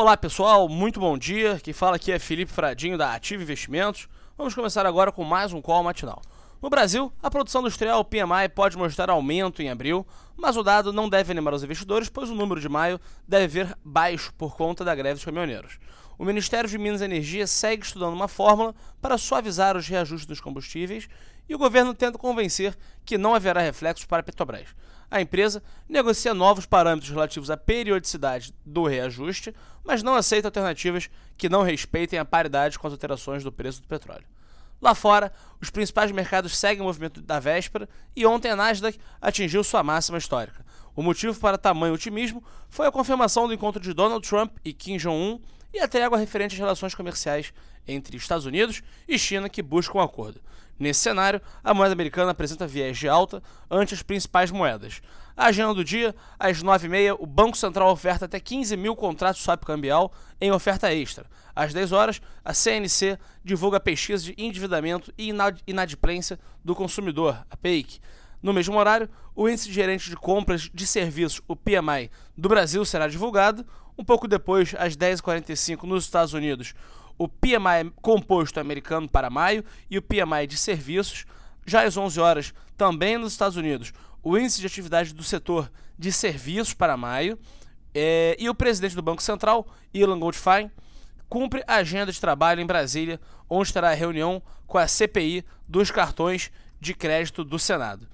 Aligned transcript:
Olá 0.00 0.16
pessoal, 0.16 0.66
muito 0.66 0.98
bom 0.98 1.18
dia. 1.18 1.60
Quem 1.62 1.74
fala 1.74 1.96
aqui 1.96 2.10
é 2.10 2.18
Felipe 2.18 2.50
Fradinho 2.50 2.96
da 2.96 3.12
Ativa 3.12 3.42
Investimentos. 3.42 4.08
Vamos 4.34 4.54
começar 4.54 4.86
agora 4.86 5.12
com 5.12 5.22
mais 5.24 5.52
um 5.52 5.60
call 5.60 5.84
matinal. 5.84 6.22
No 6.62 6.70
Brasil, 6.70 7.12
a 7.22 7.30
produção 7.30 7.60
industrial 7.60 8.02
PMI 8.02 8.48
pode 8.54 8.78
mostrar 8.78 9.10
aumento 9.10 9.60
em 9.60 9.68
abril, 9.68 10.06
mas 10.38 10.56
o 10.56 10.62
dado 10.62 10.90
não 10.90 11.06
deve 11.06 11.30
animar 11.30 11.52
os 11.52 11.62
investidores, 11.62 12.08
pois 12.08 12.30
o 12.30 12.34
número 12.34 12.62
de 12.62 12.66
maio 12.66 12.98
deve 13.28 13.46
vir 13.46 13.76
baixo 13.84 14.32
por 14.38 14.56
conta 14.56 14.82
da 14.82 14.94
greve 14.94 15.16
dos 15.16 15.24
caminhoneiros. 15.26 15.78
O 16.18 16.24
Ministério 16.24 16.70
de 16.70 16.78
Minas 16.78 17.02
e 17.02 17.04
Energia 17.04 17.46
segue 17.46 17.84
estudando 17.84 18.14
uma 18.14 18.26
fórmula 18.26 18.74
para 19.02 19.18
suavizar 19.18 19.76
os 19.76 19.86
reajustes 19.86 20.26
dos 20.26 20.40
combustíveis 20.40 21.10
e 21.50 21.54
o 21.54 21.58
governo 21.58 21.92
tenta 21.92 22.16
convencer 22.16 22.78
que 23.04 23.18
não 23.18 23.34
haverá 23.34 23.60
reflexos 23.60 24.06
para 24.06 24.20
a 24.20 24.22
Petrobras. 24.22 24.68
A 25.10 25.20
empresa 25.20 25.60
negocia 25.88 26.32
novos 26.32 26.64
parâmetros 26.64 27.10
relativos 27.10 27.50
à 27.50 27.56
periodicidade 27.56 28.54
do 28.64 28.86
reajuste, 28.86 29.52
mas 29.82 30.00
não 30.00 30.14
aceita 30.14 30.46
alternativas 30.46 31.10
que 31.36 31.48
não 31.48 31.64
respeitem 31.64 32.20
a 32.20 32.24
paridade 32.24 32.78
com 32.78 32.86
as 32.86 32.92
alterações 32.92 33.42
do 33.42 33.50
preço 33.50 33.82
do 33.82 33.88
petróleo. 33.88 34.24
Lá 34.80 34.94
fora, 34.94 35.32
os 35.60 35.70
principais 35.70 36.12
mercados 36.12 36.56
seguem 36.56 36.82
o 36.82 36.84
movimento 36.84 37.20
da 37.20 37.40
véspera 37.40 37.88
e 38.14 38.24
ontem 38.24 38.52
a 38.52 38.54
Nasdaq 38.54 38.96
atingiu 39.20 39.64
sua 39.64 39.82
máxima 39.82 40.18
histórica. 40.18 40.64
O 40.94 41.02
motivo 41.02 41.38
para 41.38 41.56
tamanho 41.56 41.94
otimismo 41.94 42.42
foi 42.68 42.86
a 42.86 42.92
confirmação 42.92 43.46
do 43.46 43.54
encontro 43.54 43.80
de 43.80 43.92
Donald 43.92 44.26
Trump 44.26 44.56
e 44.64 44.72
Kim 44.72 44.96
Jong-un 44.96 45.40
e 45.72 45.78
a 45.78 45.88
trégua 45.88 46.18
referente 46.18 46.54
às 46.54 46.58
relações 46.58 46.94
comerciais 46.94 47.52
entre 47.86 48.16
Estados 48.16 48.46
Unidos 48.46 48.82
e 49.08 49.18
China 49.18 49.48
que 49.48 49.62
buscam 49.62 49.98
um 49.98 50.02
acordo. 50.02 50.40
Nesse 50.78 51.00
cenário, 51.00 51.42
a 51.62 51.74
moeda 51.74 51.92
americana 51.92 52.30
apresenta 52.30 52.66
viés 52.66 52.96
de 52.96 53.06
alta 53.06 53.42
ante 53.70 53.92
as 53.92 54.02
principais 54.02 54.50
moedas. 54.50 55.02
A 55.36 55.46
agenda 55.46 55.74
do 55.74 55.84
dia, 55.84 56.14
às 56.38 56.62
9h30, 56.62 57.16
o 57.18 57.26
Banco 57.26 57.56
Central 57.56 57.90
oferta 57.90 58.24
até 58.24 58.40
15 58.40 58.76
mil 58.78 58.96
contratos 58.96 59.42
swap 59.42 59.62
cambial 59.62 60.10
em 60.40 60.50
oferta 60.50 60.92
extra. 60.92 61.26
Às 61.54 61.74
10 61.74 61.92
horas, 61.92 62.22
a 62.42 62.54
CNC 62.54 63.18
divulga 63.44 63.76
a 63.76 63.80
pesquisa 63.80 64.24
de 64.24 64.34
endividamento 64.38 65.12
e 65.18 65.30
inadimplência 65.66 66.38
do 66.64 66.74
consumidor, 66.74 67.44
a 67.50 67.56
PEIC. 67.58 68.00
No 68.42 68.52
mesmo 68.52 68.78
horário, 68.78 69.08
o 69.34 69.48
índice 69.48 69.72
gerente 69.72 70.08
de 70.08 70.16
compras 70.16 70.70
de 70.72 70.86
serviços, 70.86 71.42
o 71.46 71.54
PMI, 71.54 72.10
do 72.36 72.48
Brasil 72.48 72.84
será 72.84 73.06
divulgado. 73.06 73.66
Um 73.98 74.04
pouco 74.04 74.26
depois, 74.26 74.74
às 74.78 74.96
10h45, 74.96 75.82
nos 75.82 76.04
Estados 76.04 76.32
Unidos, 76.32 76.74
o 77.18 77.28
PMI 77.28 77.92
composto 78.00 78.58
americano 78.58 79.08
para 79.08 79.28
maio 79.28 79.62
e 79.90 79.98
o 79.98 80.02
PMI 80.02 80.46
de 80.46 80.56
serviços. 80.56 81.26
Já 81.66 81.82
às 81.82 81.96
11 81.96 82.18
horas, 82.18 82.54
também 82.76 83.18
nos 83.18 83.32
Estados 83.32 83.58
Unidos, 83.58 83.92
o 84.22 84.38
índice 84.38 84.60
de 84.60 84.66
atividade 84.66 85.12
do 85.12 85.22
setor 85.22 85.70
de 85.98 86.10
serviços 86.10 86.72
para 86.72 86.96
maio. 86.96 87.38
É, 87.94 88.36
e 88.38 88.48
o 88.48 88.54
presidente 88.54 88.94
do 88.94 89.02
Banco 89.02 89.22
Central, 89.22 89.66
Ilan 89.92 90.18
Goldfein, 90.18 90.70
cumpre 91.28 91.62
a 91.66 91.76
agenda 91.76 92.10
de 92.10 92.20
trabalho 92.20 92.60
em 92.60 92.66
Brasília, 92.66 93.20
onde 93.48 93.72
terá 93.72 93.90
a 93.90 93.94
reunião 93.94 94.42
com 94.66 94.78
a 94.78 94.88
CPI 94.88 95.44
dos 95.68 95.90
cartões 95.90 96.50
de 96.80 96.94
crédito 96.94 97.44
do 97.44 97.58
Senado. 97.58 98.08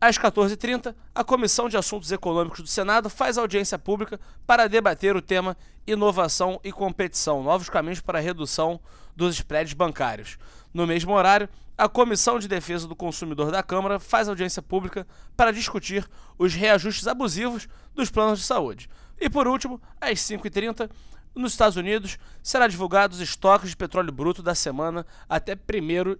Às 0.00 0.16
14h30, 0.16 0.94
a 1.12 1.24
Comissão 1.24 1.68
de 1.68 1.76
Assuntos 1.76 2.12
Econômicos 2.12 2.60
do 2.60 2.68
Senado 2.68 3.10
faz 3.10 3.36
audiência 3.36 3.76
pública 3.76 4.20
para 4.46 4.68
debater 4.68 5.16
o 5.16 5.22
tema 5.22 5.56
Inovação 5.84 6.60
e 6.62 6.70
Competição 6.70 7.42
Novos 7.42 7.68
Caminhos 7.68 8.00
para 8.00 8.20
a 8.20 8.22
Redução 8.22 8.78
dos 9.16 9.34
Spreads 9.34 9.72
Bancários. 9.72 10.38
No 10.72 10.86
mesmo 10.86 11.12
horário, 11.14 11.48
a 11.76 11.88
Comissão 11.88 12.38
de 12.38 12.46
Defesa 12.46 12.86
do 12.86 12.94
Consumidor 12.94 13.50
da 13.50 13.60
Câmara 13.60 13.98
faz 13.98 14.28
audiência 14.28 14.62
pública 14.62 15.04
para 15.36 15.52
discutir 15.52 16.08
os 16.38 16.54
reajustes 16.54 17.08
abusivos 17.08 17.66
dos 17.92 18.08
planos 18.08 18.38
de 18.38 18.44
saúde. 18.44 18.88
E 19.20 19.28
por 19.28 19.48
último, 19.48 19.82
às 20.00 20.20
5h30, 20.20 20.88
nos 21.34 21.52
Estados 21.52 21.76
Unidos, 21.76 22.18
será 22.42 22.66
divulgados 22.66 23.18
os 23.18 23.22
estoques 23.22 23.68
de 23.70 23.76
petróleo 23.76 24.12
bruto 24.12 24.42
da 24.42 24.54
semana 24.54 25.06
até 25.28 25.54
1 25.54 25.58